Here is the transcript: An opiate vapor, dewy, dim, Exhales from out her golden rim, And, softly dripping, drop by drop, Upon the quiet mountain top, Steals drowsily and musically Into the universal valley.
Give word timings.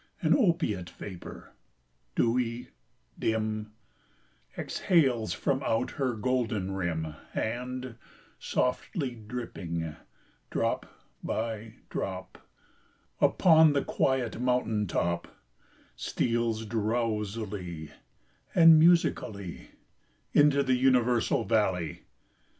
An 0.23 0.33
opiate 0.35 0.89
vapor, 0.89 1.51
dewy, 2.15 2.69
dim, 3.19 3.73
Exhales 4.57 5.31
from 5.31 5.61
out 5.61 5.91
her 5.91 6.15
golden 6.15 6.71
rim, 6.71 7.13
And, 7.35 7.97
softly 8.39 9.11
dripping, 9.11 9.95
drop 10.49 10.87
by 11.23 11.73
drop, 11.91 12.39
Upon 13.19 13.73
the 13.73 13.83
quiet 13.83 14.41
mountain 14.41 14.87
top, 14.87 15.27
Steals 15.95 16.65
drowsily 16.65 17.91
and 18.55 18.79
musically 18.79 19.67
Into 20.33 20.63
the 20.63 20.73
universal 20.77 21.43
valley. 21.43 22.05